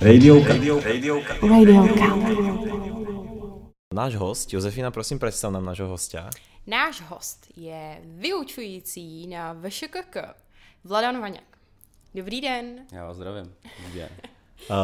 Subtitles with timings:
[0.00, 1.22] Radio, radio, radio.
[3.94, 6.30] Náš host, Josefina, prosím, představ nám nášho hostia.
[6.66, 10.16] Náš host je vyučující na VŠKK
[10.84, 11.58] Vladan Vaňak.
[12.14, 12.86] Dobrý den.
[12.92, 13.54] Já vás zdravím.
[13.84, 14.10] Dobrý den.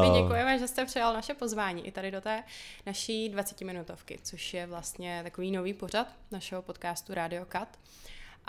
[0.00, 2.42] My děkujeme, že jste přijal naše pozvání i tady do té
[2.86, 7.68] naší 20-minutovky, což je vlastně takový nový pořad našeho podcastu Radio Cut.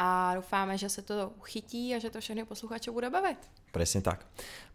[0.02, 3.38] A doufáme, že se to chytí a že to všechny posluchače bude bavit.
[3.72, 4.26] Presne tak.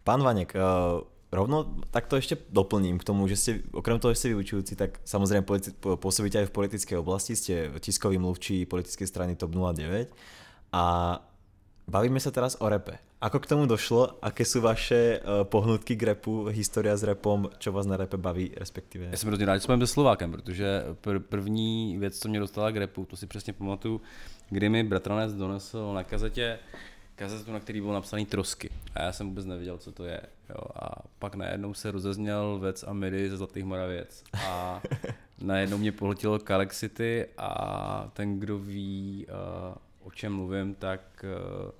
[0.03, 4.31] Pán Vaněk, uh, rovno takto ešte doplním k tomu, že ste, okrem toho, že ste
[4.31, 5.03] vyučujúci, tak
[5.43, 10.15] po- pôsobíte aj v politickej oblasti, ste tiskový mluvčí politickej strany TOP 09
[10.71, 10.83] a
[11.91, 12.95] bavíme sa teraz o repe.
[13.17, 14.21] Ako k tomu došlo?
[14.21, 18.53] Aké sú vaše uh, pohnutky k repu, história s repom, čo vás na repe baví,
[18.53, 19.09] respektíve?
[19.11, 22.71] Já jsem hrozně rád, že jsme se Slovákem, protože pr- první věc, co mě dostala
[22.71, 24.01] k repu, to si přesně pamatuju,
[24.49, 26.59] kdy mi bratranec donesl na kazetě
[27.15, 28.69] kazetu, na který byl napsaný trosky.
[28.95, 30.21] A já jsem vůbec nevěděl, co to je.
[30.49, 30.61] Jo.
[30.75, 30.89] A
[31.19, 34.23] pak najednou se rozezněl Vec a Midi ze Zlatých Moravěc.
[34.47, 34.81] A
[35.41, 41.01] najednou mě pohltilo Calexity a ten, kdo ví, uh, o čem mluvím, tak
[41.65, 41.71] uh,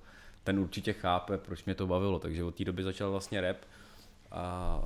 [0.48, 2.18] ten určitě chápe, proč mě to bavilo.
[2.18, 3.56] Takže od té doby začal vlastně rap.
[4.30, 4.82] A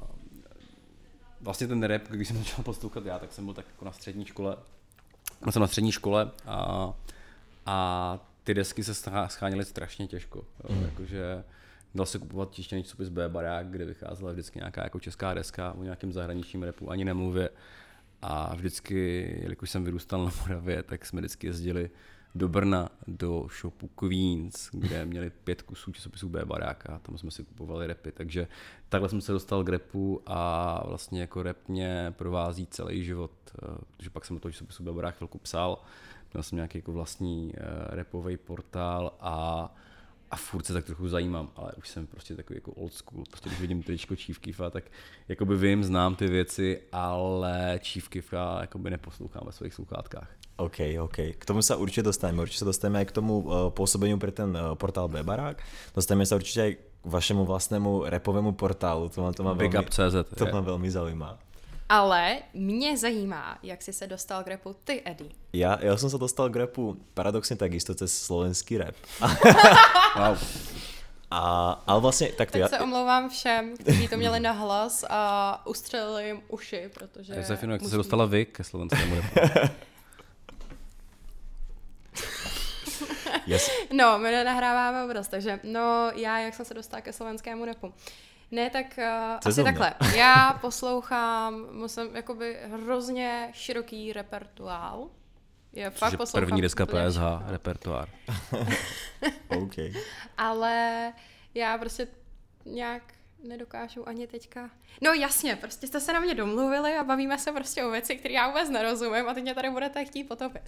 [1.40, 4.24] vlastně ten rap, když jsem začal poslouchat já, tak jsem byl tak jako na střední
[4.24, 4.56] škole.
[5.46, 6.92] Já jsem na střední škole a,
[7.66, 10.38] a ty desky se schá- scháněly strašně těžko.
[10.38, 10.82] Jo, mm.
[10.82, 11.44] Jakože
[11.94, 15.82] dal se kupovat tištěný časopis B Barák, kde vycházela vždycky nějaká jako česká deska o
[15.82, 17.50] nějakém zahraničním repu, ani nemluvě.
[18.22, 18.94] A vždycky,
[19.42, 21.90] jelikož jsem vyrůstal na Moravě, tak jsme vždycky jezdili
[22.34, 27.30] do Brna, do shopu Queens, kde měli pět kusů časopisů B Baráka a tam jsme
[27.30, 28.48] si kupovali repy, takže
[28.88, 33.66] takhle jsem se dostal k repu a vlastně jako rep mě provází celý život, eh,
[33.96, 35.82] protože pak jsem do toho časopisu B Barák chvilku psal,
[36.32, 39.74] měl jsem nějaký jako vlastní uh, repový portál a
[40.32, 43.48] a furt se tak trochu zajímám, ale už jsem prostě takový jako old school, prostě
[43.48, 44.84] když vidím tričko Chief Keefa, tak
[45.28, 50.28] jakoby vím, znám ty věci, ale Chief Keefa jakoby neposlouchám ve svých sluchátkách.
[50.56, 51.16] OK, OK.
[51.38, 52.44] K tomu sa určite dostaneme.
[52.44, 55.58] Určite sa dostaneme k tomu uh, pôsobeniu pre ten uh, portál Bebarák.
[55.96, 59.08] Dostaneme sa určite aj k vašemu vlastnému repovému portálu.
[59.10, 60.28] To ma, to veľmi, Up CZ.
[60.36, 61.40] to ma veľmi zaujíma.
[61.88, 65.32] Ale mě zajímá, jak jsi se dostal k repu ty, Eddie.
[65.52, 68.96] Ja, ja som sa dostal k repu paradoxne takisto cez slovenský rap.
[70.16, 70.36] Wow.
[71.32, 71.40] A,
[71.88, 72.68] ale vlastne takto Tak ja...
[72.68, 77.34] se omlouvám všem, kteří to měli na hlas a ustřelili jim uši, protože...
[77.34, 79.40] Josefino, jak jste se dostala vy ke slovenskému repu?
[83.46, 83.70] Yes.
[83.92, 87.94] No, my nenahráváme obraz, takže no já, jak jsem se dostala ke slovenskému repu.
[88.50, 89.94] Ne, tak uh, asi takhle.
[90.16, 95.08] Já poslouchám, musím jakoby hrozně široký repertoál.
[95.72, 98.08] Je fakt Což je poslouchám první deska úplně PSH, repertoár.
[99.48, 99.74] OK.
[100.38, 101.12] Ale
[101.54, 102.08] já prostě
[102.64, 103.02] nějak
[103.44, 104.70] nedokážu ani teďka.
[105.00, 108.34] No jasně, prostě jste se na mě domluvili a bavíme se prostě o věci, které
[108.34, 110.62] já vůbec nerozumím a teď mě tady budete chtít potopit.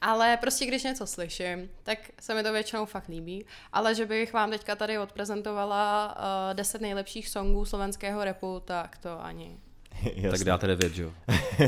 [0.00, 3.46] Ale prostě když něco slyším, tak se mi to většinou fakt líbí.
[3.72, 9.24] Ale že bych vám teďka tady odprezentovala uh, 10 nejlepších songů slovenského repu, tak to
[9.24, 9.60] ani.
[10.04, 10.30] Jasne.
[10.34, 11.10] Tak dáte 9, že jo?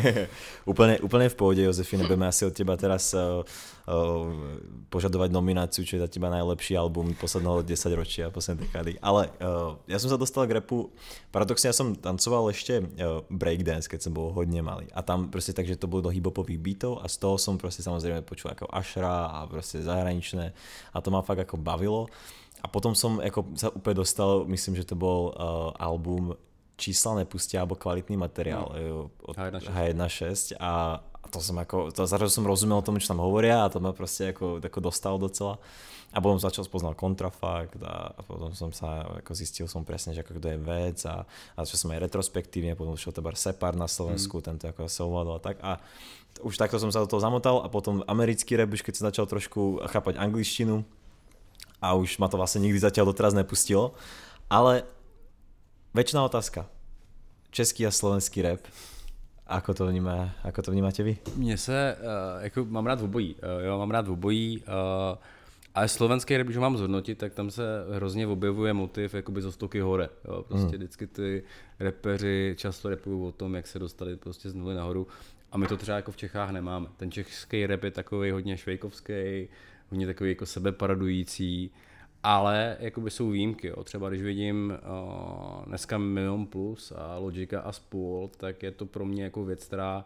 [0.73, 3.41] úplne, úplne v pohode, Jozefi, nebudeme asi od teba teraz uh,
[3.87, 4.27] uh,
[4.93, 8.93] požadovať nomináciu, čo je za teba najlepší album posledného 10 ročia, poslednej dekády.
[9.01, 10.91] Ale uh, ja som sa dostal k repu,
[11.31, 14.91] paradoxne ja som tancoval ešte uh, breakdance, keď som bol hodne malý.
[14.93, 17.81] A tam proste tak, že to bolo do hiphopových beatov a z toho som proste
[17.81, 20.53] samozrejme počul ako Ashra a proste zahraničné
[20.93, 22.11] a to ma fakt ako bavilo.
[22.65, 26.35] A potom som ako sa úplne dostal, myslím, že to bol uh, album
[26.77, 29.11] čísla nepustia, alebo kvalitný materiál no.
[29.25, 29.73] od H1.6.
[29.73, 33.71] H1.6 a a to som ako, to zrazu som rozumel tomu, čo tam hovoria a
[33.71, 35.59] to ma proste ako, ako dostalo docela.
[36.15, 40.23] A potom začal spoznal kontrafakt a, a potom som sa, ako zistil som presne, že
[40.23, 43.91] ako kto je vec a, a čo som aj retrospektívne, potom šiel tebar Separ na
[43.91, 44.45] Slovensku, mm.
[44.47, 45.83] tento ako sa ovládal a tak a
[46.47, 49.27] už takto som sa do toho zamotal a potom americký rap, už keď som začal
[49.27, 50.87] trošku chápať angličtinu
[51.83, 53.99] a už ma to vlastne nikdy zatiaľ doteraz nepustilo,
[54.47, 54.87] ale
[55.97, 56.69] väčšiná otázka.
[57.51, 58.61] Český a slovenský rap.
[59.47, 61.17] Ako to, vnímá, ako to vnímáte vy?
[61.37, 65.19] Mně se, uh, jako mám rád obojí, uh, jo, mám rád obojí, uh,
[65.75, 67.65] ale slovenský rap, když ho mám zhodnotit, tak tam se
[67.95, 70.09] hrozně objevuje motiv jakoby zo stoky hore.
[70.25, 70.43] Jo.
[70.49, 70.77] Prostě Hmm.
[70.77, 71.43] vždycky ty
[71.81, 75.07] repeři často repují o tom, jak se dostali prostě z nuly nahoru.
[75.53, 76.87] A my to třeba jako v Čechách nemáme.
[76.97, 79.49] Ten český rap je takový hodně švejkovský,
[79.91, 81.71] hodně takový jako sebeparadující,
[82.27, 83.67] ale jakoby jsou výjimky.
[83.69, 83.85] Jo.
[83.85, 84.73] Třeba když vidím
[85.59, 89.65] uh, dneska Milion Plus a Logika a spol, tak je to pro mě jako věc,
[89.65, 90.05] která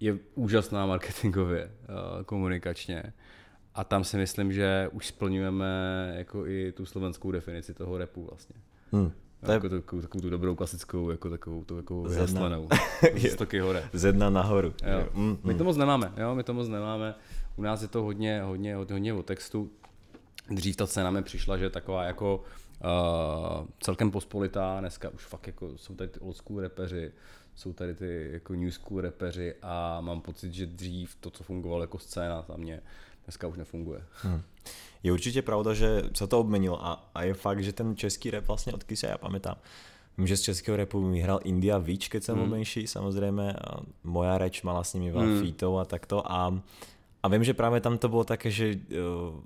[0.00, 3.02] je úžasná marketingově, uh, komunikačně.
[3.74, 5.66] A tam si myslím, že už splňujeme
[6.16, 8.56] jako i tu slovenskou definici toho repu vlastně.
[8.92, 9.12] Hmm.
[9.44, 9.54] To je...
[9.54, 12.14] jako takovou, takovou tu dobrou klasickou, jako takovou tu jako Zedna.
[12.14, 12.68] vyhaslanou.
[13.32, 13.88] Stoky hore.
[13.92, 14.74] Z jedna nahoru.
[14.92, 15.08] Jo.
[15.14, 15.58] Mm, My mm.
[15.58, 17.14] to moc nemáme, jo, my to moc nemáme.
[17.56, 19.70] U nás je to hodně, hodně, hodně, hodně o textu.
[20.50, 22.36] Dřív ta cena mi přišla, že je taková jako
[22.84, 27.12] uh, celkem pospolitá, dneska už fakt jako jsou tady ty old school repeři,
[27.54, 31.82] jsou tady ty jako new school repeři a mám pocit, že dřív to, co fungovalo
[31.82, 32.80] jako scéna za mě,
[33.24, 34.00] dneska už nefunguje.
[34.22, 34.42] Hmm.
[35.02, 38.46] Je určitě pravda, že se to obmenilo a, a je fakt, že ten český rap
[38.46, 39.56] vlastně odkdy se já pamätám.
[40.18, 42.40] Vím, že z českého rapu mi hrál India Víč, keď jsem Mm.
[42.40, 43.52] byl menší, samozřejmě.
[43.52, 45.40] A moja reč mala s nimi veľa Mm.
[45.42, 46.32] featov a takto.
[46.32, 46.54] A,
[47.24, 49.40] a vím, že právě tam to bylo také, že uh,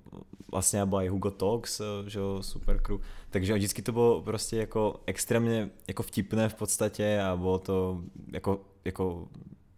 [0.51, 2.99] vlastně byl i Hugo Talks, uh, že jo, super crew.
[3.29, 8.01] Takže vždycky to bylo prostě jako extrémně jako vtipné v podstatě a bylo to
[8.35, 9.27] jako, jako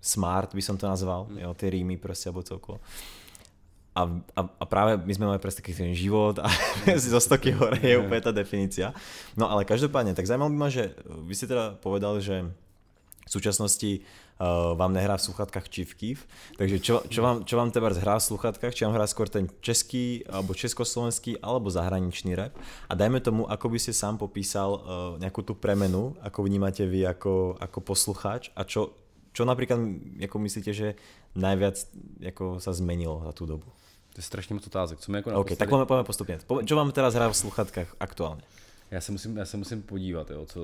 [0.02, 1.38] smart, by som to nazval, Mm.
[1.38, 2.80] jo, ty rýmy prostě, alebo co okolo.
[3.96, 4.02] A,
[4.36, 6.48] a, a práve my sme mali presne taký ten život a
[6.96, 8.96] zo stoky hore je úplne tá definícia.
[9.36, 10.96] No ale každopádne, tak zaujímalo by ma, že
[11.28, 12.48] vy ste teda povedali, že
[13.32, 14.04] v súčasnosti
[14.44, 15.96] uh, vám nehrá v sluchatkách Chief
[16.60, 19.48] takže čo, čo, vám, čo vám teda hrá v sluchatkách, či vám hrá skôr ten
[19.64, 22.52] český, alebo československý, alebo zahraničný rap.
[22.92, 24.82] A dajme tomu, ako by ste sám popísal uh,
[25.16, 28.92] nejakú tú premenu, ako vnímate vy ako, ako poslucháč a čo,
[29.32, 29.80] čo napríklad
[30.28, 31.00] ako myslíte, že
[31.32, 31.80] najviac
[32.36, 33.72] ako sa zmenilo za tú dobu?
[34.12, 35.00] To je strašně moc otázek.
[35.00, 36.40] Co mi jako OK, naposledy- tak pojďme, pojďme postupně.
[36.48, 38.44] Po- Čo vám teraz hrá v sluchatkách aktuálně?
[38.92, 40.62] Já se musím, já se musím podívat, jo, co,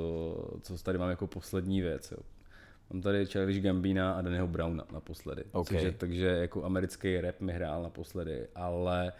[0.62, 2.12] co tady mám jako poslední věc.
[2.12, 2.18] Jo.
[2.90, 5.44] Mám tady Childish Gambina a Dannyho Browna naposledy.
[5.52, 5.70] OK.
[5.70, 9.14] Takže, takže jako americký rap mi hrál naposledy, ale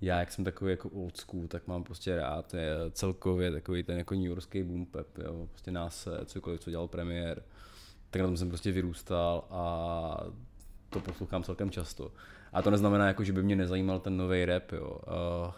[0.00, 3.98] já, jak jsem takový jako old school, tak mám prostě rád je, celkově takový ten
[3.98, 7.42] jako New Yorkský boom bap, jo, prostě nás cokoliv, co dělal premiér,
[8.10, 10.26] tak na tom jsem prostě vyrůstal a
[10.90, 12.12] to poslouchám celkem často.
[12.52, 15.00] A to neznamená, jako, že by mě nezajímal ten nový rap, jo.
[15.06, 15.52] Uh,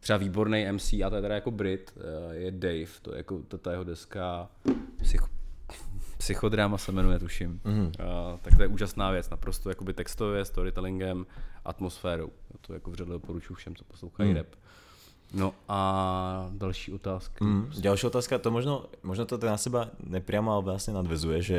[0.00, 3.42] třeba výborný MC, a to je teda jako Brit, eh, je Dave, to je jako
[3.48, 4.50] to, ta jeho deska
[5.02, 5.26] psycho,
[6.18, 7.60] Psychodrama se jmenuje, tuším.
[7.64, 7.86] Mhm.
[7.86, 11.26] Uh, tak to je úžasná věc, naprosto jakoby textově, storytellingem,
[11.64, 12.30] atmosférou.
[12.60, 14.36] To jako vřele doporučuji všem, co poslouchají Mm.
[14.36, 14.46] rap.
[15.34, 17.44] No a další otázky.
[17.44, 21.58] Mm, ďalšia otázka, to možno, možno to na seba nepriamo, ale vlastne nadvezuje, že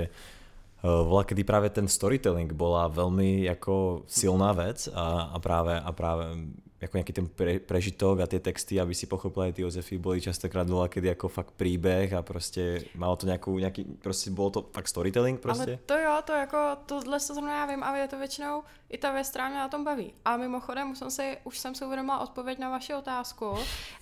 [0.82, 5.90] uh, bola kedy práve ten storytelling bola veľmi ako silná vec a, a práve, a
[5.94, 10.00] práve ako nejaký ten pre, prežitok a tie texty, aby si pochopil aj tí Jozefy,
[10.00, 14.50] boli častokrát bola kedy ako fakt príbeh a prostě malo to nejakú, nejaký, prostě bolo
[14.50, 15.72] to fakt storytelling prostě.
[15.72, 18.98] Ale to jo, to jako, tohle se zrovna já vím, ale je to většinou i
[18.98, 20.14] ta věc, která mě na tom baví.
[20.26, 23.56] A mimochodem, už jsem si, už jsem si uvědomila odpověď na vaši otázku,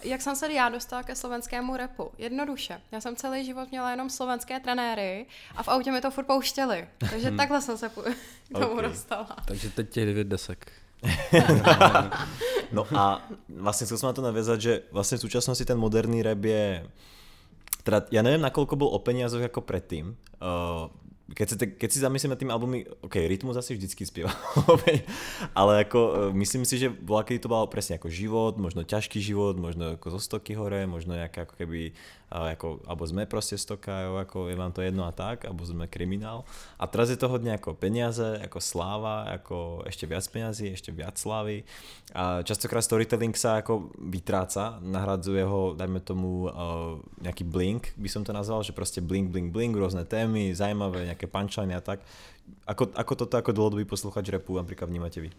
[0.03, 2.11] jak jsem se já dostala ke slovenskému repu.
[2.17, 2.81] Jednoduše.
[2.91, 5.25] Já jsem celý život měla jenom slovenské trenéry
[5.55, 6.87] a v autě mi to furt pouštěli.
[7.09, 7.89] Takže takhle jsem se
[8.49, 8.81] k tomu Ok.
[8.81, 9.35] dostala.
[9.45, 10.71] Takže teď těch devět desek.
[12.67, 16.43] No a vlastne chcel som na to naviazať, že vlastne v súčasnosti ten moderný rap
[16.43, 16.83] je...
[17.87, 20.19] Teda ja neviem, nakoľko bol o peniazoch ako predtým.
[20.43, 20.91] Uh,
[21.35, 24.31] keď, si, keď si zamyslíme tým albumy, ok, Rytmus asi vždycky spieval,
[25.59, 29.19] ale ako uh, myslím si, že bola, kedy to bolo presne ako život, možno ťažký
[29.19, 31.91] život, možno ako zo stoky hore, možno nejaká ako keby,
[32.31, 35.67] uh, ako, alebo sme proste stoka, jo, ako je vám to jedno a tak, alebo
[35.67, 36.47] sme kriminál.
[36.79, 41.19] A teraz je to hodne ako peniaze, ako sláva, ako ešte viac peniazy, ešte viac
[41.19, 41.67] slávy.
[42.15, 48.23] A častokrát storytelling sa ako vytráca, nahradzuje ho, dajme tomu, uh, nejaký blink, by som
[48.23, 52.05] to nazval, že proste blink, blink, blink, rôzne témy, zaujímavé, nejaké punchline a tak.
[52.63, 55.29] Ako, ako toto ako dlhodobý posluchač repu napríklad vnímate vy?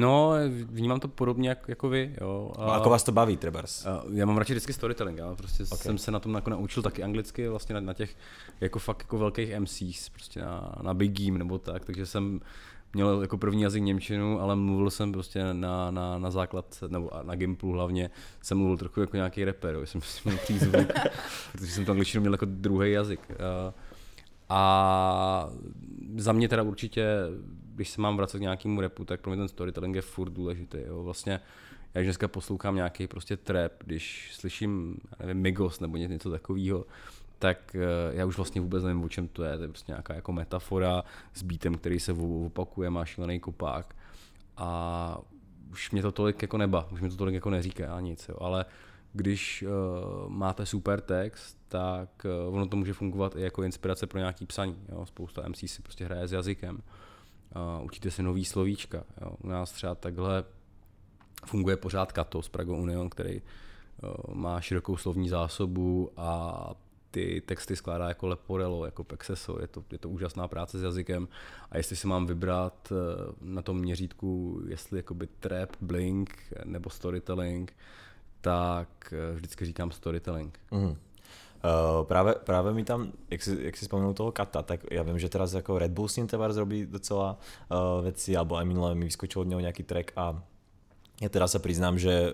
[0.00, 2.16] No, vnímám to podobně jak, jako vy.
[2.20, 2.52] Jo.
[2.58, 3.86] A ako vás to baví, trebárs?
[3.86, 5.72] A Já mám radši vždycky storytelling, já prostě Ok.
[5.72, 5.84] okay.
[5.84, 8.16] jsem se na tom jako naučil taky anglicky, vlastně na, na těch
[8.60, 12.40] jako fakt jako velkých MCs, prostě na, na Big Game nebo tak, takže jsem
[12.94, 17.34] měl jako první jazyk Němčinu, ale mluvil jsem prostě na, na, na základce, nebo na
[17.34, 18.10] Gimplu hlavně,
[18.42, 20.88] jsem mluvil trochu jako nějaký rapper, jo, jsem si měl přízvuk,
[21.52, 23.20] protože jsem to angličtinu měl jako druhý jazyk.
[23.30, 23.74] A,
[24.50, 25.50] a
[26.16, 27.06] za mě teda určitě,
[27.74, 30.78] když se mám vracet k nějakému repu, tak pro mě ten storytelling je furt důležitý.
[30.86, 31.02] Jo.
[31.02, 31.40] Vlastně
[31.94, 36.86] já dneska poslouchám nějaký prostě trap, když slyším, nevím, Migos nebo ně- něco takového,
[37.38, 39.56] tak eh, já už vlastně vůbec nevím, o čem to je.
[39.56, 41.04] To je prostě nějaká jako metafora
[41.34, 42.12] s beatem, který se
[42.46, 43.96] opakuje, má šílený kopák.
[44.56, 45.18] A
[45.70, 48.36] už mě to tolik jako neba, už mi to tolik jako neříká nic, jo.
[48.40, 48.64] ale
[49.12, 54.18] když uh, máte super text, tak uh, ono to může fungovat i jako inspirace pro
[54.18, 54.76] nějaký psaní.
[54.88, 55.06] Jo.
[55.06, 56.82] Spousta MC si prostě hraje s jazykem.
[57.56, 59.04] Uh, učíte si nový slovíčka.
[59.20, 59.32] Jo.
[59.42, 60.44] U nás třeba takhle
[61.46, 66.74] funguje pořád Kato z Prago Union, který uh, má širokou slovní zásobu a
[67.10, 71.28] ty texty skládá jako Leporello, jako Pexeso, je to, je to úžasná práce s jazykem
[71.70, 76.34] a jestli si mám vybrat eh, na tom měřítku, jestli jakoby trap, blink
[76.64, 77.76] nebo storytelling,
[78.40, 80.60] tak eh, vždycky říkám storytelling.
[80.70, 80.96] Mm.
[81.60, 85.20] Uh, práve, práve mi tam, jak si, jak si spomenul toho Kata, tak ja viem,
[85.20, 88.96] že teraz ako Red Bull s ním teda robí docela uh, veci, alebo aj minulé
[88.96, 90.40] mi vyskočil od neho nejaký track a
[91.20, 92.32] ja teraz sa priznám, že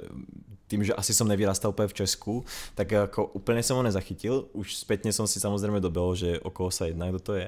[0.70, 2.46] tým, že asi som nevyrastal úplne v Česku,
[2.78, 4.46] tak ako úplne som ho nezachytil.
[4.54, 7.46] Už spätne som si samozrejme dobehol, že o koho sa jedná, kto to je.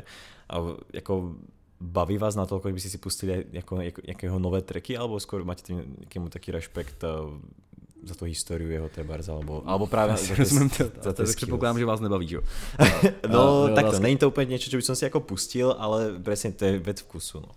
[0.50, 0.54] A
[0.98, 1.38] ako
[1.78, 5.46] baví vás na to, ako by si si pustili jako, nejakého nové tracky, alebo skôr
[5.46, 7.06] máte tým nejakému taký rešpekt
[8.02, 11.84] za tu históriu jeho Tebars, alebo, alebo práve za, rozumím to, za to předpokládám, že
[11.84, 12.42] vás nebaví, jo?
[13.28, 16.64] no, tak takto, není to úplně něco, co bych si jako pustil, ale přesně to
[16.64, 17.48] je věc vkusu, no.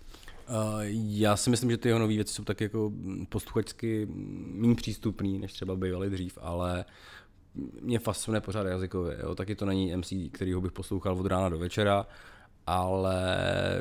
[0.48, 2.92] Uh, já si myslím, že ty jeho nové věci jsou tak jako
[3.28, 4.08] posluchačsky
[4.52, 6.84] méně přístupný, než třeba bývaly dřív, ale
[7.80, 9.18] mě fascinuje pořád jazykově.
[9.22, 9.34] Jo?
[9.34, 12.06] Taky to není MC, kterýho bych poslouchal od rána do večera,
[12.66, 13.16] ale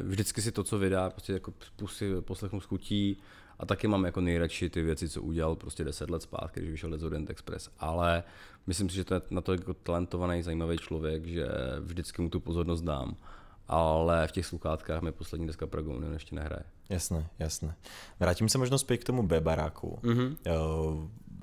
[0.04, 3.18] vždycky si to, co vydá, prostě jako pusy, poslechnu s chutí,
[3.62, 6.90] a taky mám jako nejradši ty věci, co udělal prostě 10 let zpátky, když vyšel
[6.90, 7.70] Let's Orient Express.
[7.80, 8.24] Ale
[8.68, 11.48] myslím si, že to je na to jako talentovaný, zajímavý člověk, že
[11.80, 13.16] vždycky mu tu pozornost dám.
[13.68, 16.64] Ale v těch sluchátkách mi poslední deska Pragounion ještě nehraje.
[16.90, 17.76] Jasné, jasné.
[18.20, 20.00] Vrátím se možno zpět k tomu B-baráku.
[20.04, 20.38] Mm-hmm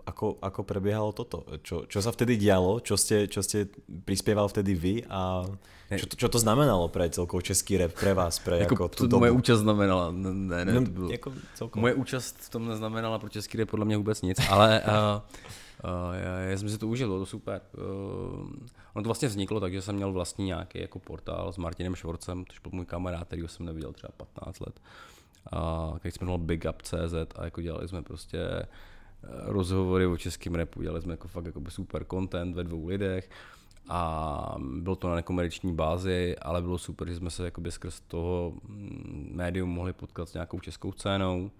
[0.08, 1.44] ako, ako prebiehalo toto?
[1.60, 2.80] Čo, čo sa vtedy dialo?
[2.80, 3.68] Čo ste, čo ste
[4.08, 4.94] prispieval vtedy vy?
[5.12, 5.44] A
[5.88, 8.96] čo to, čo to znamenalo pre celkový český rap, pre vás, pre jako, jako tu
[8.96, 9.20] to dobu?
[9.20, 11.32] Moje účast znamenala, ne, ne, no, to bylo, jako
[11.74, 15.20] moje účast v tom neznamenala pro český rap podle mě vůbec nic, ale uh,
[15.84, 17.60] uh, já, já jsem si to užil, bylo to super.
[17.72, 17.84] Uh,
[18.94, 22.44] ono to vlastně vzniklo tak, že jsem měl vlastní nějaký jako portál s Martinem Švorcem,
[22.48, 24.80] což byl můj kamarád, který jsem neviděl třeba 15 let.
[25.52, 28.38] Uh, který jsme měl Big Up CZ a jako dělali jsme prostě
[29.22, 30.82] rozhovory o českém repu.
[30.82, 33.30] Dělali jsme jako fakt jako super content ve dvou lidech
[33.88, 38.52] a bylo to na nekomerční bázi, ale bylo super, že jsme se jakoby skrz toho
[38.68, 41.50] mm, médium mohli potkat s nějakou českou scénou,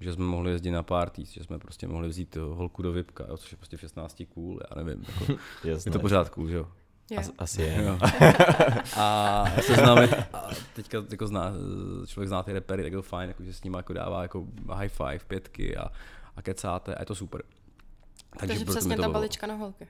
[0.00, 3.36] že jsme mohli jezdit na party, že jsme prostě mohli vzít holku do VIPka, jo,
[3.36, 6.68] což je prostě v 16 cool, já nevím, jako, je to pořád cool, že jo.
[7.10, 7.28] Yeah.
[7.38, 7.84] Asi je.
[7.84, 7.98] Jo.
[8.96, 11.52] a se známe, a teďka jako zná,
[12.06, 14.46] člověk zná ty repery, tak je to fajn, jako, že s ním jako dává jako
[14.72, 15.90] high five, pětky a
[16.38, 17.42] a kecáte a je to super.
[18.38, 19.88] Takže, Takže přesně ta balička na holky.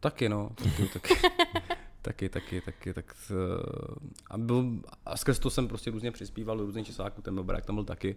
[0.00, 1.14] Taky no, taky, taky.
[2.02, 3.96] taky, taky, taky, tak uh,
[4.30, 7.74] a, byl, a skrz to jsem prostě různě přispíval do různých časáků, ten Barák tam
[7.74, 8.16] byl taky,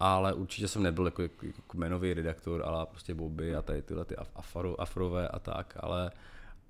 [0.00, 4.04] ale určitě jsem nebyl jako, jako, jako jmenový redaktor, ale prostě Bobby a tady tyhle
[4.04, 6.10] ty afro, afrové a tak, ale,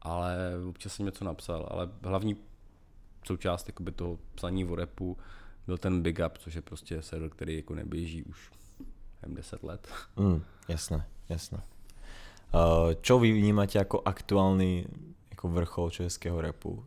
[0.02, 0.36] ale
[0.68, 2.36] občas jsem něco napsal, ale hlavní
[3.26, 5.16] součást jakoby toho psaní o repu
[5.66, 8.50] byl ten Big Up, což je prostě server, který jako neběží už
[9.22, 9.88] nevím, 10 let.
[10.16, 11.62] Mm, jasné, jasné.
[12.54, 14.86] Uh, čo vy vnímáte jako aktuální
[15.30, 16.84] jako vrchol českého repu?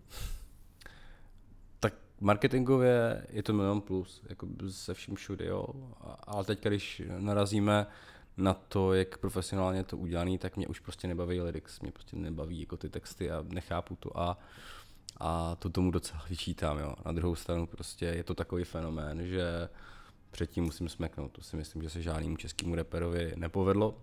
[1.79, 5.67] Tak marketingově je to milion plus, jako se vším všude, jo.
[6.27, 7.87] Ale teď, když narazíme
[8.37, 12.59] na to, jak profesionálně to udělaný, tak mě už prostě nebaví lyrics, mě prostě nebaví
[12.59, 14.37] jako ty texty a nechápu to a,
[15.17, 16.95] a to tomu docela vyčítám, jo.
[17.05, 19.69] Na druhou stranu prostě je to takový fenomén, že
[20.35, 21.31] předtím musím smeknout.
[21.31, 23.97] To si myslím, že se žádnému českému reperovi nepovedlo.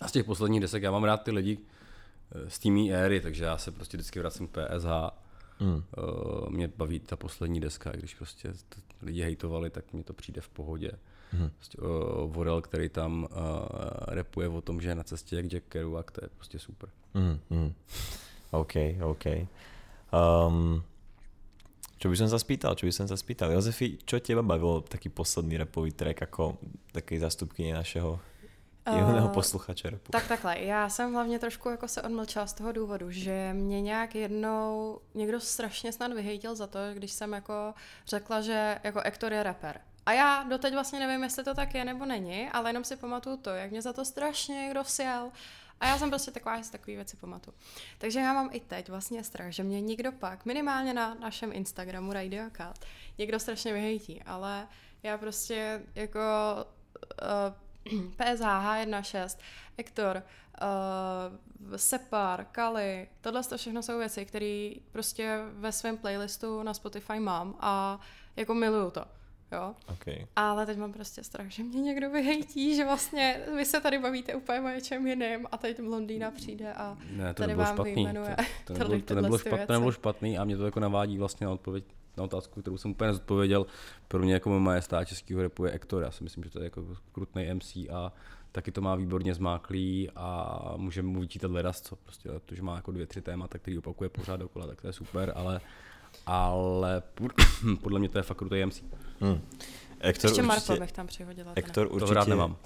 [0.00, 3.44] A z těch posledních desek já mám rád ty lidi eh, z té éry, takže
[3.44, 4.86] já se prostě vždycky vracím k PSH.
[5.60, 5.82] Mm.
[5.98, 8.52] Uh, mě baví ta poslední deska, když prostě
[9.02, 10.90] lidi hejtovali, tak mi to přijde v pohodě.
[11.32, 11.50] Mm.
[11.50, 13.28] Prostě, uh, Vorel, který tam uh,
[14.08, 16.88] repuje o tom, že je na cestě jak Jack Kerouac, to je prostě super.
[17.14, 17.72] Mm, mm.
[18.50, 19.24] OK, OK.
[20.12, 20.82] Um,
[22.06, 23.50] čo by som sa spýtal, čo by som sa spýtal.
[23.50, 26.54] Jozefi, čo teba bavilo taký posledný repový track jako
[26.92, 28.20] taký zastupkyně našeho
[28.86, 30.12] jiného uh, posluchače repu.
[30.12, 34.14] Tak takhle, já jsem hlavně trošku jako se odmlčela z toho důvodu, že mě nějak
[34.14, 37.74] jednou někdo strašně snad vyhejtil za to, když jsem jako
[38.06, 39.80] řekla, že jako Ektor je rapper.
[40.06, 43.36] A já doteď vlastně nevím, jestli to tak je nebo není, ale jenom si pamatuju
[43.36, 45.30] to, jak mě za to strašně někdo sjel
[45.80, 47.56] a já jsem prostě taková, že si takové věci pamatuju.
[47.98, 52.12] Takže já mám i teď vlastně strach, že mě někdo pak, minimálně na našem Instagramu
[52.12, 52.84] Radio Cut,
[53.18, 54.68] někdo strašně vyhejtí, ale
[55.02, 56.20] já prostě jako
[57.22, 59.38] uh, PSH 1.6,
[59.76, 60.22] Ektor,
[60.62, 67.20] uh, Separ, Kali, tohle to všechno jsou věci, které prostě ve svém playlistu na Spotify
[67.20, 68.00] mám a
[68.36, 69.04] jako miluju to
[69.56, 69.74] jo.
[69.92, 70.26] Okay.
[70.36, 74.34] Ale teď mám prostě strach, že mě někdo vyhejtí, že vlastně vy se tady bavíte
[74.34, 77.94] úplně o něčem jiným a teď Londýna přijde a ne, to tady vám špatný.
[77.94, 81.18] vyjmenuje to, to, nebylo, to, nebylo špatný, to nebylo špatný a mě to jako navádí
[81.18, 81.84] vlastně na odpověď
[82.16, 83.66] na otázku, kterou jsem úplně nezodpověděl.
[84.08, 86.02] Pro mě jako majestát českého repu je Ektor.
[86.02, 88.12] Já si myslím, že to je jako krutný MC a
[88.52, 92.76] taky to má výborně zmáklý a můžeme mu vyčítat ledas, co prostě, to, že má
[92.76, 95.60] jako dvě, tři témata, který opakuje pořád dokola, tak to je super, ale,
[96.26, 97.02] ale
[97.82, 98.84] podle mě to je fakt krutý MC.
[99.20, 99.40] Hmm.
[100.00, 101.52] Ektor Ještě určitě, Marko bych tam přihodila.
[101.54, 102.08] Ektor určitě...
[102.08, 102.56] To rád nemám.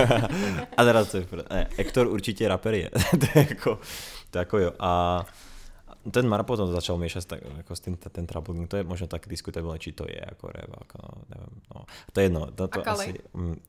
[0.76, 2.90] a teda to je, ne, Ektor určitě rapper je.
[3.10, 3.78] to je jako,
[4.30, 4.72] to jako jo.
[4.78, 5.24] A
[6.10, 9.28] ten Mar potom začal míšet tak, jako s tím, ten trouble to je možno tak
[9.28, 11.84] diskutabilné, či to je jako rap, jako, no, nevím, no.
[12.12, 12.46] To je jedno.
[12.46, 13.04] To, to a Kali?
[13.04, 13.60] Asi, mm,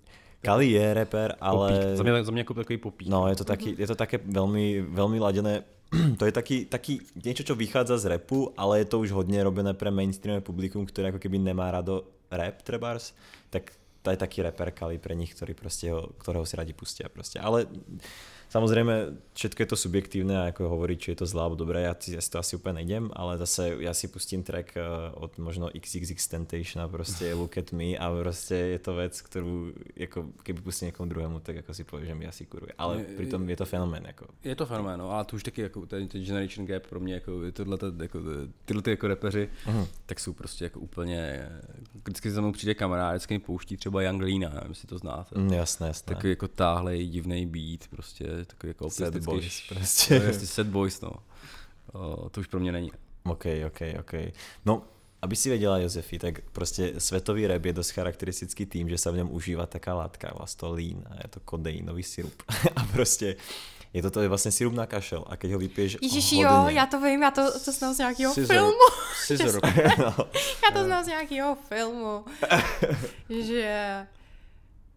[0.41, 1.71] Kali je rapper, ale...
[1.71, 1.97] Popík.
[1.97, 3.07] Za mě, za mě jako takový popík.
[3.07, 5.63] No, je to, taky, je to také velmi, velmi laděné.
[6.17, 9.73] to je taky, taky niečo, čo vychádza z repu, ale je to už hodně robené
[9.73, 13.13] pre mainstreamové publikum, které jako keby nemá rado rap trebárs,
[13.51, 17.05] tak to je taký reper Kali pre nich, ktorý proste ho, ktorého si radi pustia
[17.05, 17.38] proste.
[17.38, 17.69] Ale
[18.51, 21.96] Samozrejme, všetko je to subjektívne a ako hovoriť, či je to zlá alebo dobré, ja,
[21.96, 24.84] ja si to asi úplne nejdem, ale zase ja si pustím track eh,
[25.15, 29.72] od možno XXX Temptation a proste Look at Me a proste je to vec, ktorú
[29.96, 32.75] ako keby pustím niekomu druhému, tak ako si povie, že mi asi kuruje.
[32.75, 34.03] Ale pritom je to fenomén.
[34.03, 34.27] Jako.
[34.43, 37.24] Je to fenomén, no, a to už taky jako ten, ten generation gap pro mě,
[37.24, 38.20] jako tohle, jako,
[38.65, 39.88] tyhle ty jako repeři, uh-huh.
[40.05, 41.50] tak jsou prostě jako úplně,
[42.03, 45.39] vždycky za mnou přijde kamarád, vždycky mi pouští třeba Young Lina, nevím, jestli to znáte.
[45.39, 46.15] Mm, jasné, jasné.
[46.15, 50.19] Takový jako táhlej, divný beat, prostě takový jako Sad boys prostě.
[50.19, 51.12] To je sad boys, no.
[51.93, 52.91] O, to už pro mě není.
[53.24, 54.13] OK, OK, OK.
[54.65, 54.83] No,
[55.21, 59.15] aby si věděla, Josefi, tak prostě světový rap je dost charakteristický tým, že se v
[59.15, 62.43] něm užívá taká látka, vlastně lean a je to kodeinový sirup.
[62.75, 63.36] a prostě
[63.93, 66.86] je to, to je vlastně sirup na kašel a keď ho vypiješ Ježiši, jo, já
[66.86, 68.55] to vím, já to, to znám z nějakého Scissor.
[68.55, 68.77] filmu.
[69.13, 69.62] Scissor.
[70.00, 70.15] no.
[70.63, 72.25] Já to znám z nějakého filmu,
[73.29, 74.07] že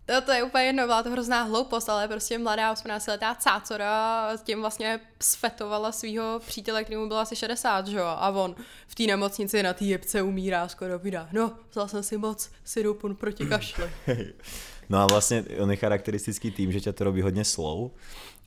[0.07, 4.61] to, to je úplně jedno, byla to hrozná hloupost, ale prostě mladá 18-letá cácora tím
[4.61, 8.05] vlastně sfetovala svého přítele, kterému bylo asi 60, že jo?
[8.05, 8.55] A on
[8.87, 11.29] v té nemocnici na té jebce umírá skoro vydá.
[11.33, 13.91] No, vzal jsem si moc sirupun proti kašli.
[14.89, 17.91] No a vlastně on je charakteristický tým, že tě to robí hodně slow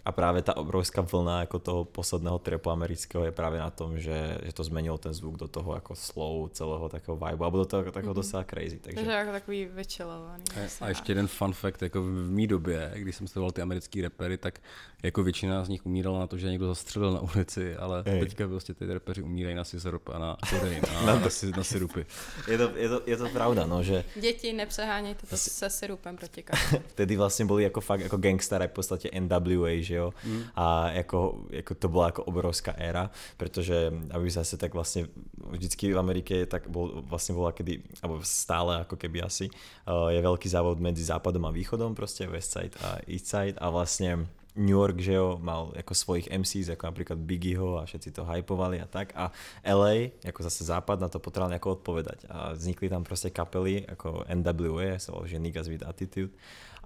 [0.08, 4.38] a právě ta obrovská vlna jako toho posledného trepu amerického je právě na tom, že,
[4.44, 7.78] že to zmenilo ten zvuk do toho jako slow, celého takového vibe a bylo to
[7.78, 8.16] jako takového mm-hmm.
[8.16, 8.80] docela crazy.
[8.80, 8.96] Takže...
[8.96, 10.44] takže jako takový vyčilovaný.
[10.56, 14.02] A, a ještě jeden fun fact, jako v mý době, když jsem sledoval ty americký
[14.02, 14.60] repery, tak
[15.04, 18.20] jako většina z nich umírala na to, že někdo zastřelil na ulici, ale Ej.
[18.20, 22.06] teďka prostě ty repeři umírají na sirup a na kodein a na, na, na sirupy.
[22.48, 24.04] Je to, je, to, je to pravda, no, že...
[24.16, 26.44] Děti, nepřehánějte to se sirupem proti
[26.88, 30.14] Vtedy vlastně byli jako fakt jako gangster v podstatě NWA, že jo?
[30.26, 30.44] Mm.
[30.56, 35.08] A jako, jako to byla jako obrovská éra, protože aby zase tak vlastně
[35.50, 40.22] vždycky v Amerike tak bol, vlastně bola kedy, alebo stále ako keby asi, uh, je
[40.22, 44.74] veľký závod medzi západom a východom, prostě West Side a East Side a vlastně New
[44.74, 48.88] York, že jo, mal jako svojich MCs, jako napríklad Biggieho a všetci to hypovali a
[48.90, 49.14] tak.
[49.16, 49.32] A
[49.62, 52.26] LA, jako zase západ, na to potreboval jako odpovedať.
[52.30, 56.34] A vznikli tam prostě kapely, jako NWA, sa že Niggas with Attitude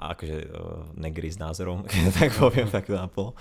[0.01, 1.85] a akože uh, negry s názorom,
[2.19, 3.37] tak poviem tak napol.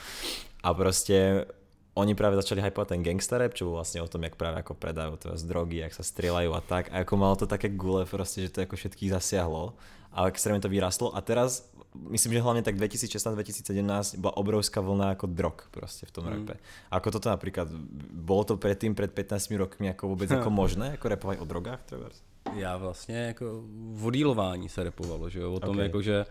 [0.62, 1.46] A prostě
[1.94, 4.78] oni práve začali hypovať ten gangster rap, čo bol vlastne o tom, jak práve ako
[4.78, 6.88] predajú teraz drogy, jak sa strieľajú a tak.
[6.94, 9.74] A ako malo to také gule proste, že to ako všetkých zasiahlo
[10.14, 11.10] a extrémne to vyrastlo.
[11.10, 16.24] A teraz myslím, že hlavne tak 2016-2017 bola obrovská vlna ako drog proste v tom
[16.24, 16.30] mm.
[16.30, 16.54] rape.
[16.90, 17.66] A ako toto napríklad,
[18.14, 21.82] bolo to predtým, pred 15 rokmi ako vôbec ako možné, ako repovať o drogách?
[21.90, 22.08] Treba?
[22.56, 25.52] Já vlastně jako vodílování se repovalo, že jo?
[25.52, 25.82] o tom okay.
[25.82, 26.26] jako, že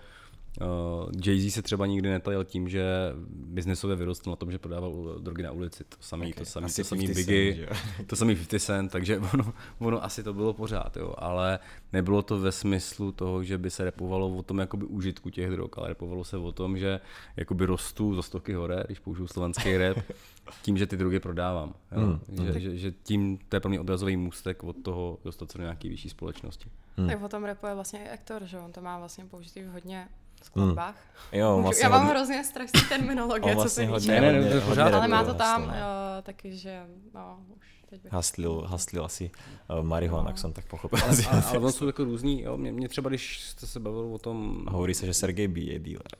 [0.61, 2.83] Uh, Jay-Z se třeba nikdy netajil tím, že
[3.29, 5.83] biznesově vyrostl na tom, že prodával drogy na ulici.
[5.83, 6.33] To samý, okay.
[6.33, 10.33] to samý, to samý Biggie, cent, to samý 50 Cent, takže ono, ono asi to
[10.33, 11.13] bylo pořád, jo.
[11.17, 11.59] ale
[11.93, 15.69] nebylo to ve smyslu toho, že by se repovalo o tom jakoby užitku těch drog,
[15.77, 16.99] ale repovalo se o tom, že
[17.37, 19.97] jakoby rostu zo stoky hore, když použiju slovenský rap,
[20.61, 21.73] tím, že ty drogy prodávám.
[21.91, 22.01] Jo?
[22.01, 22.59] Mm, že, mm.
[22.59, 25.89] Že, že, tím to je pro mě odrazový můstek od toho dostat se do nějaké
[25.89, 26.69] vyšší společnosti.
[26.97, 27.07] Mm.
[27.07, 30.07] Tak o tom rapuje vlastně i aktor, že on to má vlastně použitý hodně
[30.45, 30.95] skladbách.
[30.95, 31.39] Hmm.
[31.39, 32.13] Jo, vlastně Já mám hodně...
[32.13, 34.21] hrozně strach z terminologie, vlastně co se týče.
[34.21, 36.81] Ne, ne, ne, pořád, ale má to tam, vlastně, jo, taky, že
[37.13, 38.13] no, už teď bych...
[38.13, 39.31] Haslil, haslil asi
[39.69, 40.29] uh, marihuana, no.
[40.29, 40.99] jak jsem tak pochopil.
[41.03, 44.13] Ale, ale, ale on jsou jako různý, jo, mě, mě třeba, když jste se bavil
[44.13, 44.65] o tom...
[44.69, 46.11] Hovorí se, že Sergej B je dealer.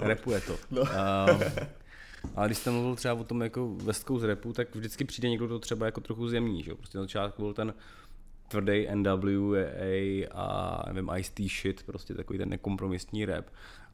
[0.08, 0.56] Repuje to.
[0.70, 0.80] No.
[0.82, 0.88] Uh,
[2.34, 5.46] ale když jste mluvil třeba o tom jako West Coast repu, tak vždycky přijde někdo,
[5.46, 6.76] kdo třeba jako trochu zjemný, že jo?
[6.76, 7.74] Prostě na začátku byl ten
[8.54, 13.46] tvrdý NWA a nevím, Ice-T shit, prostě takový ten nekompromisní rap.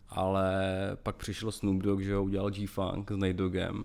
[0.09, 0.53] Ale
[1.03, 3.85] pak přišel Snoop Dogg, že ho udělal G-Funk s Nate Doggem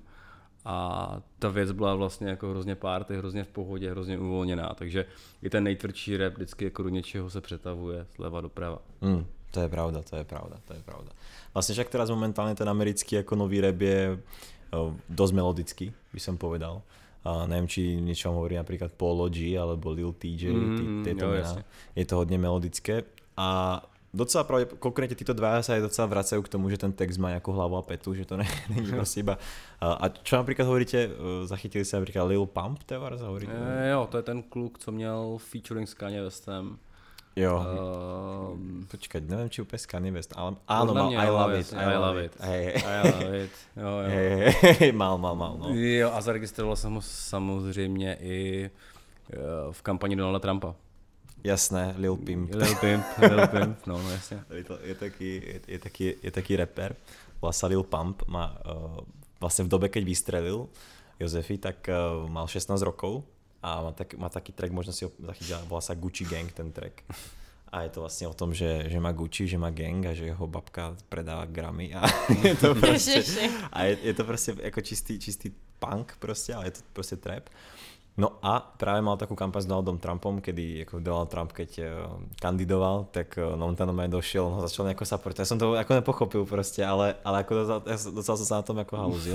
[0.65, 5.05] a ta věc byla vlastně jako hrozně party, hrozně v pohodě, hrozně uvolněná, takže
[5.41, 8.81] i ten nejtvrdší rap vždycky jako do něčeho se přetavuje zleva doprava.
[9.01, 11.11] Mm, to je pravda, to je pravda, to je pravda.
[11.53, 14.19] Vlastně však teraz momentálně ten americký jako nový rap je
[15.09, 16.81] dost melodický, by som povedal.
[17.25, 21.65] A neviem, či niečo vám hovorí napríklad Polo G alebo Lil TJ, mm, tieto mená.
[21.97, 23.01] Je to hodne melodické.
[23.33, 23.81] A
[24.13, 27.35] docela pravdě, konkrétně tyto dva sa aj docela vracajú k tomu, že ten text má
[27.35, 29.37] nejakú hlavu a petu, že to ne, není prostě iba...
[29.81, 31.09] A čo napríklad hovoríte, e,
[31.45, 33.51] zachytili ste napríklad Lil Pump, Tevars hovoríte?
[33.51, 36.77] E, jo, to je ten kluk, co měl featuring s Kanye Westem.
[37.35, 37.59] Jo.
[37.59, 40.55] Um, Počkať, neviem, či úplne s Kanye West, ale
[40.95, 42.33] mal mňa I jo, love it, I love it.
[42.39, 43.53] Hej, I love it.
[43.75, 44.07] Jo, jo.
[44.07, 44.31] hej,
[44.79, 45.75] hej, mal, mal, mal, no.
[45.75, 48.37] Jo, a zaregistroval jsem ho samozřejmě i
[49.33, 49.37] eh,
[49.71, 50.75] v kampani Donalda Trumpa.
[51.43, 52.55] Jasné, Lil Pimp.
[52.55, 54.39] Lil Pimp, Lil Pimp, no, no jasně.
[54.53, 56.95] Je, to, je, taký, je, je, taký, je taký rapper,
[57.51, 59.03] sa Lil Pump, má uh,
[59.37, 60.65] vlastne v dobe, keď vystrelil
[61.19, 63.27] Jozefi, tak uh, mal 16 rokov
[63.65, 66.69] a má, tak, má taký track, možno si ho zachytila, volá sa Gucci Gang ten
[66.69, 67.01] track.
[67.73, 70.25] A je to vlastně o tom, že, že má Gucci, že má gang a že
[70.25, 72.05] jeho babka predává gramy a
[72.43, 73.23] je to prostě,
[73.71, 77.49] a je, je to prostě jako čistý, čistý punk prostě, ale je to prostě trap.
[78.15, 81.91] No a práve mal takú kampaň s Donaldom Trumpom, kedy ako Donald Trump, keď eh,
[82.39, 85.19] kandidoval, tak eh, no, on tam normálne došiel, no začal nejako sa.
[85.19, 88.55] Ja som to ako nepochopil proste, ale, ale ako docela, ja som- docela som sa
[88.59, 89.27] na tom ako co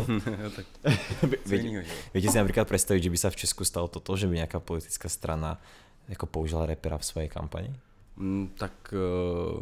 [2.17, 5.13] Viete, si napríklad predstaviť, že by sa v Česku stalo toto, že by nejaká politická
[5.13, 5.61] strana
[6.09, 7.77] jako použila repera v svojej kampani?
[8.17, 9.61] Mm, tak uh,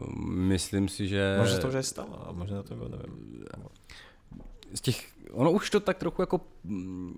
[0.51, 1.21] myslím si, že...
[1.39, 3.13] Možno to už aj stalo, ale možno to neviem.
[4.75, 7.15] Z těch, ono už to tak trochu jako mm,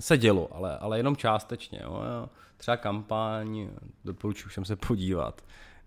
[0.00, 1.80] se dělo, ale, ale jenom částečně.
[1.82, 2.28] Jo.
[2.56, 3.68] Třeba kampaň,
[4.04, 5.44] doporučuji všem se podívat,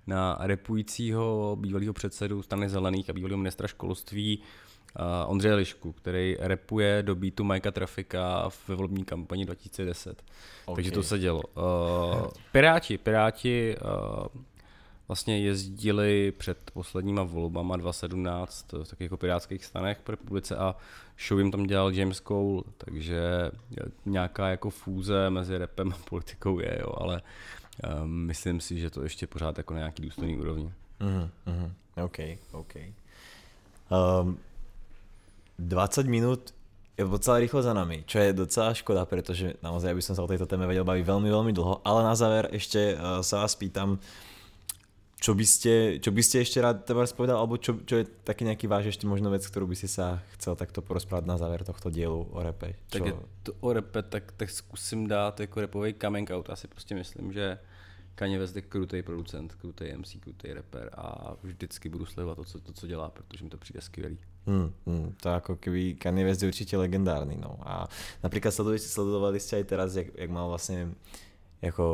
[0.07, 4.39] na repujícího bývalého předsedu strany zelených a bývalého ministra školství
[4.99, 10.23] uh, Ondřeje Lišku, který repuje do beatu Majka Trafika ve volební kampani 2010.
[10.65, 10.75] Ok.
[10.75, 11.41] Takže to se dělo.
[11.55, 14.41] Uh, Piráti, Piráti uh,
[15.07, 20.75] vlastně jezdili před posledníma volbama 2017 v takových jako pirátských stanech po republice a
[21.27, 23.51] show jim tam dělal James Cole, takže
[24.05, 27.21] nějaká jako fúze mezi repem a politikou je, jo, ale
[28.03, 30.71] um, myslím si, že to ještě pořád jako na nějaký důstojný úrovni.
[30.99, 31.73] Mhm, mhm.
[32.03, 32.17] OK,
[32.51, 32.75] OK.
[33.91, 34.37] Um,
[35.59, 36.53] 20 minút
[36.97, 40.29] je docela rýchlo za nami, čo je docela škoda, pretože naozaj by som sa o
[40.29, 43.97] tejto téme vedel baviť veľmi, veľmi dlho, ale na záver ešte uh, sa vás pýtam,
[45.23, 48.43] čo by ste, čo by ste ešte rád teda povedal, alebo čo, čo je taký
[48.43, 51.87] nejaký váš ešte možno vec, ktorú by ste sa chcel takto porozprávať na záver tohto
[51.87, 52.75] dielu o repe.
[52.91, 52.99] Čo...
[52.99, 53.13] Tak je
[53.47, 56.49] to o repe, tak, tak zkusím dát jako repový coming out.
[56.49, 57.57] Já si prostě myslím, že
[58.15, 62.59] Kanye West je krutej producent, krutej MC, krutej rapper a vždycky budu sledovat to, co,
[62.59, 64.17] to, co dělá, protože mi to přijde skvělý.
[64.45, 67.57] Hmm, hmm, to ako keby Kanye West je určite legendárny, no.
[67.63, 67.87] A
[68.23, 70.99] napríklad sledovali, sledovali ste aj teraz, jak, jak mal vlastne
[71.63, 71.85] jako,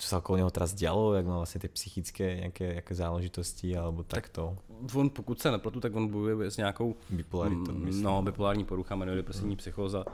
[0.00, 4.00] čo sa okolo neho teraz dialo, jak mal vlastne tie psychické nejaké, nejaké záležitosti, alebo
[4.08, 4.56] takto.
[4.96, 8.04] On, pokud se nepletu, tak on bojuje s nějakou Bipolaritou, mm, myslím.
[8.04, 10.04] no, bipolární porucha, jmenuje depresivní psychóza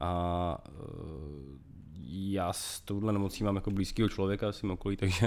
[0.00, 0.10] a
[0.66, 1.64] eh,
[2.06, 5.26] já s touhle nemocí mám jako blízkého člověka v svém okolí, takže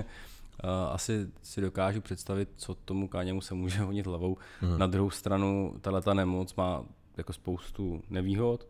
[0.64, 4.38] uh, asi si dokážu představit, co tomu káněmu se může honit hlavou.
[4.62, 4.80] Mhm.
[4.80, 6.84] Na druhou stranu, tahle ta nemoc má
[7.18, 8.68] jako spoustu nevýhod,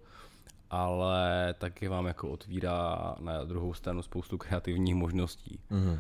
[0.70, 5.98] ale taky vám jako otvírá na druhou stranu spoustu kreativních možností, uh,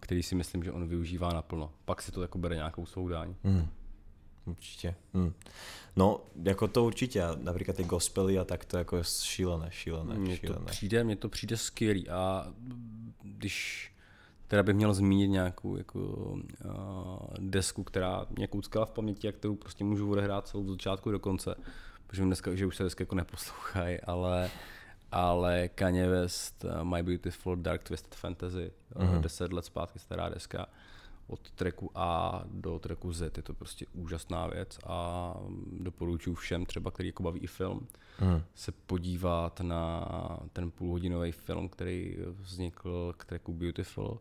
[0.00, 1.72] který si myslím, že on využívá naplno.
[1.84, 3.34] Pak si to jako bere nějakou svou daň.
[3.44, 3.68] Hmm.
[4.44, 4.94] Určite.
[5.14, 5.32] Hmm.
[5.96, 10.36] No, jako to určitě, například ty gospely a tak to jako je šílené, šílené, Mně
[10.36, 10.64] to šílené.
[10.66, 12.52] přijde, mně to přijde skvělý a
[13.22, 13.86] když
[14.48, 16.40] teda bych měl zmínit nějakou jako, uh,
[17.38, 21.18] desku, která mě kouckala v paměti a kterou prostě můžu odehrát celou od začátku do
[21.18, 21.54] konce,
[22.10, 24.50] protože dneska, že už se dneska jako neposlouchají, ale
[25.12, 30.66] ale Kanye West, uh, My Beautiful Dark Twisted Fantasy, uh, 10 let zpátky stará deska,
[31.26, 35.34] od tracku A do tracku Z je to prostě úžasná věc a
[35.80, 37.86] doporučuji všem, třeba který jako baví i film,
[38.18, 38.42] Hmm.
[38.54, 40.06] se podívat na
[40.52, 44.20] ten půlhodinový film, který vznikl k tracku Beautiful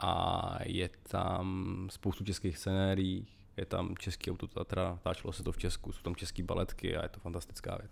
[0.00, 5.92] a je tam spoustu českých scenérií, je tam český autotatra, táčelo se to v Česku,
[5.92, 7.90] jsou tam český baletky a je to fantastická věc.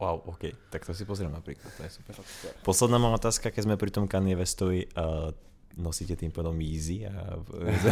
[0.00, 2.14] Wow, OK, tak to si pozriem napríklad, to je super.
[2.62, 5.34] Posledná má otázka, keď sme pri tom Kanye Westovi, uh,
[5.78, 7.38] nosíte tým pádom Yeezy a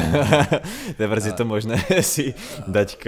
[0.99, 2.35] teprve je to možné si
[2.67, 3.05] dať k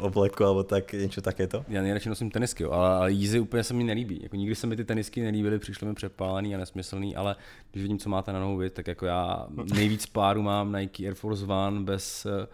[0.00, 1.64] obleku alebo tak, niečo takéto?
[1.68, 4.20] Já nejradši nosím tenisky, ale, jízy úplně se mi nelíbí.
[4.22, 7.36] Jako nikdy se mi ty tenisky nelíbily, přišly mi přepálený a nesmyslný, ale
[7.72, 11.14] když vidím, co máte na nohu vy, tak jako já nejvíc páru mám Nike Air
[11.14, 12.46] Force One bez eh,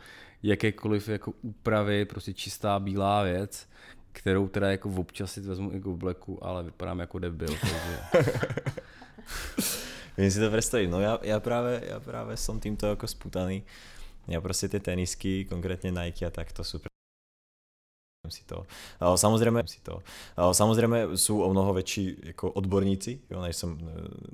[0.43, 3.69] jakékoliv jako úpravy, prostě čistá bílá věc,
[4.13, 7.99] kterou teda jako občas si vezmu i k obleku, ale vypadám jako debil, takže
[10.21, 13.65] Viem si to predstaviť, no ja, ja, práve, ja práve som týmto ako spútaný.
[14.29, 16.93] Ja proste tie tenisky, konkrétne Nike a tak, to pre...
[18.31, 18.67] si to.
[18.99, 20.01] Samozrejme, si to.
[20.39, 23.77] Samozrejme sú o mnoho väčší ako odborníci, jo, nejsem,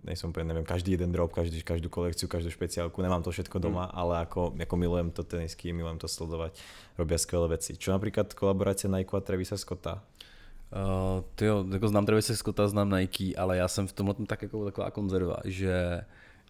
[0.05, 3.89] nejsem úplne, neviem, každý jeden drop, každý, každú kolekciu, každú špeciálku, nemám to všetko doma,
[3.89, 3.93] mm.
[3.97, 6.55] ale ako, ako milujem to tenisky, milujem to sledovať,
[7.01, 7.75] robia skvelé veci.
[7.75, 10.05] Čo napríklad kolaborácia Nike a Travisa Scotta?
[10.67, 14.65] Uh, tyjo, jako znám Travise Scotta, znám Nike, ale já jsem v tomhle tak jako
[14.65, 16.01] taková konzerva, že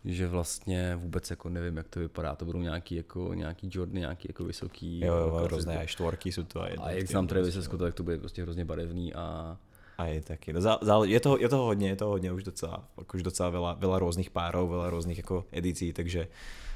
[0.06, 2.36] že vlastně vůbec jako nevím, jak to vypadá.
[2.36, 5.00] To budou nějaký, jako, nějaký Jordan, nějaký jako vysoký.
[5.00, 6.62] Jo, jo, jako různé aj štvorky jsou to.
[6.62, 9.56] A jak znám Travis Scott, tak to bude prostě hrozně barevný a
[9.98, 10.52] a je taky.
[10.52, 13.48] No, zá, zá, je, toho, je toho hodně, je toho hodně už docela, už docela
[13.48, 16.28] veľa, veľa různých párov, veľa různých jako edicí, takže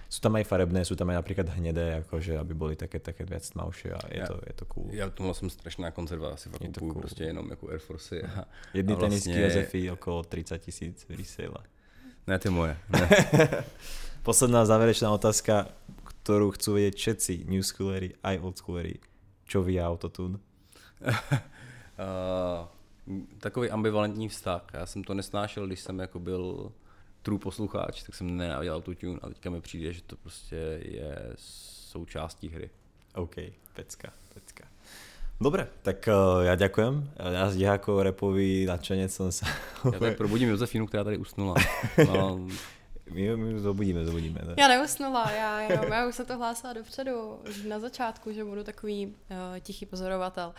[0.08, 3.50] jsou tam aj farebné, jsou tam aj například hnědé, jakože, aby byly také, také věc
[3.50, 4.88] tmavší a je, já, to, je to cool.
[4.90, 7.02] Já tomu jsem strašná konzerva, asi fakt kupuju cool.
[7.02, 8.20] prostě jenom jako Air Force.
[8.20, 9.34] A, Jedny a vlastně...
[9.34, 11.64] tenisky Josefy okolo 30 tisíc resale.
[12.30, 12.78] Ne, ty moje.
[12.88, 13.08] Ne.
[14.28, 15.66] Posledná záverečná otázka,
[16.06, 19.02] ktorú chcú vedieť všetci new schooleri aj old schooleri.
[19.50, 20.38] Čo ví autotune?
[21.02, 21.10] uh,
[23.42, 24.62] takový ambivalentní vztah.
[24.72, 26.72] Já jsem to nesnášel, když jsem jako byl
[27.22, 31.32] true posluchač, tak jsem nenáviděl autotune a teďka mi přijde, že to prostě je
[31.90, 32.70] součástí hry.
[33.14, 33.36] OK,
[33.74, 34.64] pecka, pecka.
[35.40, 37.10] Dobre, tak uh, já ďakujem.
[37.32, 39.46] Já, já jako repový nadšenec jsem se...
[39.92, 41.54] já tak probudím Josefínu, která tady usnula.
[42.06, 42.46] No.
[43.10, 44.40] my, my zobudíme, zobudíme.
[44.46, 44.54] Ne?
[44.58, 49.06] Já neusnula, já jenom, já už jsem to hlásila dopředu, na začátku, že budu takový
[49.06, 49.14] uh,
[49.60, 50.54] tichý pozorovatel.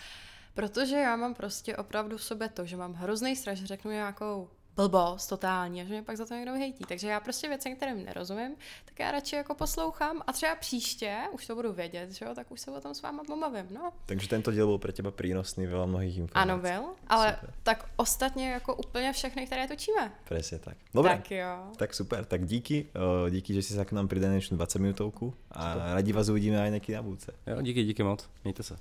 [0.54, 4.50] Protože já mám prostě opravdu v sobě to, že mám hrozný strach, že řeknu nějakou
[4.76, 6.84] blbost totální a že mě pak za to někdo hejtí.
[6.88, 8.56] Takže já prostě věci, kterým nerozumím,
[8.86, 12.52] tak já radši jako poslouchám a třeba příště, už to budu vědět, že jo, tak
[12.52, 13.94] už se o tom s váma pomavím, no.
[14.06, 16.50] Takže tento díl byl pro těba přínosný, veľa mnohých informací.
[16.50, 17.54] Ano, byl, ale super.
[17.64, 20.12] tak ostatně jako úplně všechny, které točíme.
[20.24, 20.78] Přesně tak.
[20.94, 21.16] Dobré.
[21.16, 21.72] Tak jo.
[21.76, 22.88] Tak super, tak díky,
[23.30, 25.88] díky, že jsi se k nám přidali 20 minutovku a super.
[25.94, 27.34] rádi vás uvidíme aj někdy na budce.
[27.48, 28.78] Jo, díky, díky moc, mějte se.